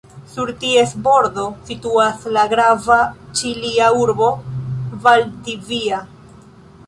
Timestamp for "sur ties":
0.35-0.93